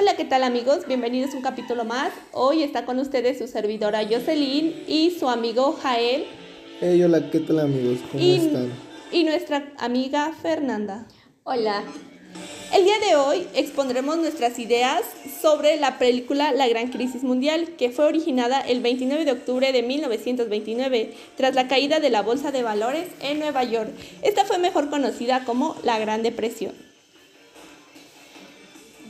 Hola, 0.00 0.16
¿qué 0.16 0.24
tal 0.24 0.44
amigos? 0.44 0.86
Bienvenidos 0.86 1.34
a 1.34 1.36
un 1.36 1.42
capítulo 1.42 1.84
más. 1.84 2.10
Hoy 2.32 2.62
está 2.62 2.86
con 2.86 2.98
ustedes 2.98 3.36
su 3.36 3.46
servidora 3.46 4.00
Jocelyn 4.02 4.84
y 4.88 5.10
su 5.10 5.28
amigo 5.28 5.78
Jael. 5.82 6.24
Hey, 6.80 7.02
hola, 7.02 7.30
¿qué 7.30 7.38
tal 7.40 7.58
amigos? 7.58 7.98
¿Cómo 8.10 8.24
y, 8.24 8.36
están? 8.36 8.70
Y 9.12 9.24
nuestra 9.24 9.70
amiga 9.76 10.32
Fernanda. 10.40 11.06
Hola. 11.44 11.84
El 12.74 12.84
día 12.84 12.98
de 12.98 13.16
hoy 13.16 13.46
expondremos 13.54 14.16
nuestras 14.16 14.58
ideas 14.58 15.02
sobre 15.42 15.76
la 15.76 15.98
película 15.98 16.50
La 16.52 16.66
Gran 16.66 16.88
Crisis 16.88 17.22
Mundial, 17.22 17.76
que 17.76 17.90
fue 17.90 18.06
originada 18.06 18.62
el 18.62 18.80
29 18.80 19.26
de 19.26 19.32
octubre 19.32 19.70
de 19.70 19.82
1929, 19.82 21.12
tras 21.36 21.54
la 21.54 21.68
caída 21.68 22.00
de 22.00 22.08
la 22.08 22.22
Bolsa 22.22 22.52
de 22.52 22.62
Valores 22.62 23.08
en 23.20 23.38
Nueva 23.38 23.64
York. 23.64 23.90
Esta 24.22 24.46
fue 24.46 24.56
mejor 24.56 24.88
conocida 24.88 25.44
como 25.44 25.76
la 25.82 25.98
Gran 25.98 26.22
Depresión. 26.22 26.89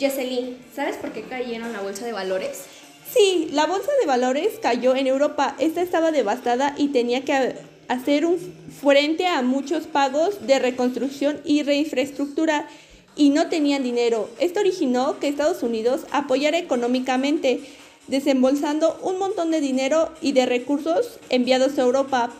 Jocelyn, 0.00 0.56
¿sabes 0.74 0.96
por 0.96 1.12
qué 1.12 1.22
cayeron 1.22 1.72
la 1.72 1.80
bolsa 1.80 2.04
de 2.04 2.12
valores? 2.12 2.64
Sí, 3.12 3.48
la 3.52 3.66
bolsa 3.66 3.90
de 4.00 4.06
valores 4.06 4.58
cayó 4.60 4.94
en 4.94 5.06
Europa. 5.06 5.56
Esta 5.58 5.82
estaba 5.82 6.12
devastada 6.12 6.74
y 6.76 6.88
tenía 6.88 7.24
que 7.24 7.54
hacer 7.88 8.26
un 8.26 8.38
frente 8.80 9.26
a 9.26 9.42
muchos 9.42 9.86
pagos 9.86 10.46
de 10.46 10.58
reconstrucción 10.58 11.40
y 11.44 11.62
reinfraestructura 11.62 12.68
y 13.16 13.30
no 13.30 13.48
tenían 13.48 13.82
dinero. 13.82 14.28
Esto 14.38 14.60
originó 14.60 15.18
que 15.18 15.28
Estados 15.28 15.62
Unidos 15.62 16.02
apoyara 16.12 16.58
económicamente, 16.58 17.60
desembolsando 18.06 18.98
un 19.02 19.18
montón 19.18 19.50
de 19.50 19.60
dinero 19.60 20.10
y 20.20 20.32
de 20.32 20.46
recursos 20.46 21.18
enviados 21.30 21.78
a 21.78 21.82
Europa. 21.82 22.30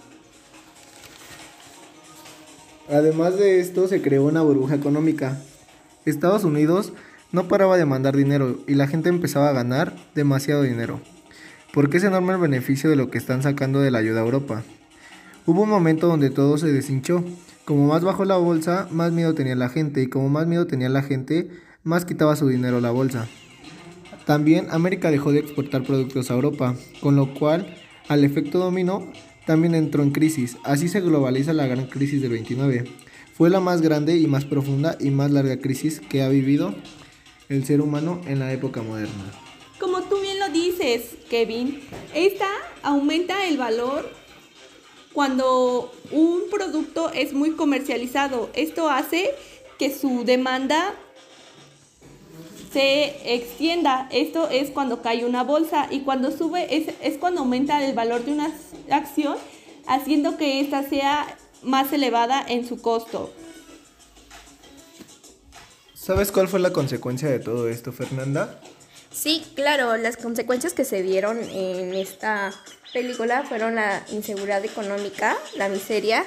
Además 2.91 3.39
de 3.39 3.61
esto, 3.61 3.89
se 3.89 4.01
creó 4.01 4.25
una 4.25 4.43
burbuja 4.43 4.77
económica. 4.77 5.39
Estados 6.05 6.45
Unidos 6.45 6.93
no 7.33 7.49
paraba 7.49 7.77
de 7.77 7.85
mandar 7.85 8.17
dinero 8.17 8.59
y 8.67 8.75
la 8.75 8.87
gente 8.87 9.09
empezaba 9.09 9.51
a 9.51 9.53
ganar 9.53 9.95
demasiado 10.15 10.63
dinero, 10.63 11.01
porque 11.73 11.99
es 11.99 12.05
enorme 12.05 12.33
el 12.33 12.41
beneficio 12.41 12.89
de 12.89 12.97
lo 12.97 13.11
que 13.11 13.19
están 13.19 13.43
sacando 13.43 13.81
de 13.81 13.91
la 13.91 13.99
ayuda 13.99 14.21
a 14.21 14.25
Europa. 14.25 14.63
Hubo 15.47 15.63
un 15.63 15.71
momento 15.71 16.09
donde 16.09 16.31
todo 16.31 16.59
se 16.59 16.73
deshinchó. 16.73 17.25
Como 17.65 17.87
más 17.87 18.03
bajó 18.03 18.25
la 18.25 18.37
bolsa, 18.37 18.89
más 18.91 19.13
miedo 19.13 19.35
tenía 19.35 19.55
la 19.55 19.69
gente, 19.69 20.03
y 20.03 20.09
como 20.09 20.29
más 20.29 20.47
miedo 20.47 20.67
tenía 20.67 20.89
la 20.89 21.03
gente, 21.03 21.51
más 21.85 22.05
quitaba 22.05 22.37
su 22.37 22.49
dinero 22.49 22.81
la 22.81 22.91
bolsa. 22.91 23.27
También 24.25 24.67
América 24.71 25.11
dejó 25.11 25.33
de 25.33 25.41
exportar 25.41 25.85
productos 25.85 26.31
a 26.31 26.35
Europa, 26.35 26.75
con 27.01 27.17
lo 27.17 27.33
cual, 27.35 27.75
al 28.09 28.25
efecto 28.25 28.59
dominó, 28.59 29.11
también 29.47 29.75
entró 29.75 30.03
en 30.03 30.11
crisis. 30.11 30.59
Así 30.65 30.89
se 30.89 31.01
globaliza 31.01 31.55
la 31.55 31.67
gran 31.67 31.87
crisis 31.87 32.21
del 32.21 32.33
29. 32.33 32.85
Fue 33.35 33.49
la 33.49 33.61
más 33.61 33.81
grande 33.81 34.17
y 34.17 34.27
más 34.27 34.45
profunda 34.45 34.97
y 35.01 35.11
más 35.11 35.31
larga 35.31 35.59
crisis 35.59 36.01
que 36.01 36.23
ha 36.23 36.29
vivido 36.29 36.75
el 37.49 37.65
ser 37.65 37.81
humano 37.81 38.21
en 38.27 38.39
la 38.39 38.53
época 38.53 38.83
moderna. 38.83 39.33
Como 39.79 40.03
tú 40.03 40.21
bien 40.21 40.39
lo 40.39 40.49
dices, 40.49 41.17
Kevin, 41.31 41.81
esta 42.15 42.49
aumenta 42.83 43.47
el 43.47 43.57
valor 43.57 44.11
cuando 45.13 45.93
un 46.11 46.43
producto 46.51 47.11
es 47.11 47.33
muy 47.33 47.53
comercializado. 47.53 48.51
Esto 48.55 48.91
hace 48.91 49.31
que 49.79 49.97
su 49.97 50.25
demanda 50.25 50.95
se 52.73 53.35
extienda. 53.35 54.09
Esto 54.11 54.49
es 54.51 54.71
cuando 54.71 55.01
cae 55.01 55.25
una 55.25 55.45
bolsa 55.45 55.87
y 55.91 56.01
cuando 56.01 56.37
sube 56.37 56.77
es, 56.77 56.95
es 57.01 57.19
cuando 57.19 57.41
aumenta 57.41 57.85
el 57.85 57.95
valor 57.95 58.25
de 58.25 58.33
una 58.33 58.53
acción, 58.91 59.37
haciendo 59.87 60.37
que 60.37 60.61
ésta 60.61 60.83
sea 60.83 61.37
más 61.63 61.93
elevada 61.93 62.45
en 62.47 62.67
su 62.67 62.81
costo. 62.83 63.33
¿Sabes 66.09 66.33
cuál 66.33 66.49
fue 66.49 66.59
la 66.59 66.73
consecuencia 66.73 67.29
de 67.29 67.39
todo 67.39 67.69
esto, 67.69 67.93
Fernanda? 67.93 68.59
Sí, 69.13 69.45
claro, 69.55 69.95
las 69.99 70.17
consecuencias 70.17 70.73
que 70.73 70.87
se 70.87 71.03
vieron 71.03 71.39
en 71.39 71.93
esta 71.93 72.51
película 72.95 73.43
fueron 73.43 73.75
la 73.75 74.03
inseguridad 74.11 74.65
económica, 74.65 75.37
la 75.59 75.69
miseria, 75.69 76.25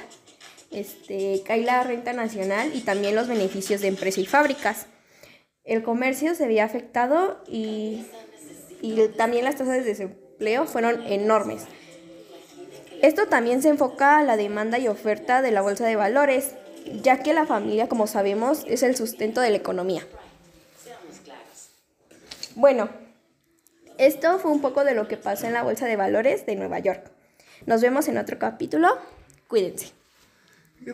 este, 0.69 1.41
cae 1.47 1.63
la 1.63 1.81
renta 1.81 2.13
nacional 2.13 2.69
y 2.75 2.81
también 2.81 3.15
los 3.15 3.27
beneficios 3.27 3.81
de 3.81 3.87
empresas 3.87 4.19
y 4.19 4.27
fábricas. 4.27 4.85
El 5.63 5.81
comercio 5.81 6.35
se 6.35 6.45
veía 6.45 6.63
afectado 6.63 7.43
y, 7.47 8.05
y 8.83 9.07
también 9.17 9.45
las 9.45 9.55
tasas 9.55 9.77
de 9.77 9.81
desempleo 9.81 10.67
fueron 10.67 11.01
enormes. 11.07 11.63
Esto 13.01 13.25
también 13.25 13.63
se 13.63 13.69
enfoca 13.69 14.19
a 14.19 14.23
la 14.23 14.37
demanda 14.37 14.77
y 14.77 14.87
oferta 14.87 15.41
de 15.41 15.49
la 15.49 15.63
bolsa 15.63 15.87
de 15.87 15.95
valores, 15.95 16.51
ya 17.01 17.21
que 17.21 17.33
la 17.33 17.45
familia, 17.45 17.87
como 17.87 18.07
sabemos, 18.07 18.63
es 18.67 18.83
el 18.83 18.95
sustento 18.95 19.41
de 19.41 19.51
la 19.51 19.57
economía. 19.57 20.05
Bueno, 22.55 22.89
esto 23.97 24.39
fue 24.39 24.51
un 24.51 24.61
poco 24.61 24.83
de 24.83 24.93
lo 24.93 25.07
que 25.07 25.17
pasó 25.17 25.47
en 25.47 25.53
la 25.53 25.63
Bolsa 25.63 25.85
de 25.85 25.95
Valores 25.95 26.45
de 26.45 26.55
Nueva 26.55 26.79
York. 26.79 27.11
Nos 27.65 27.81
vemos 27.81 28.07
en 28.07 28.17
otro 28.17 28.39
capítulo. 28.39 28.89
Cuídense. 29.47 29.91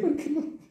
¿por 0.00 0.16
qué 0.16 0.30
no? 0.30 0.63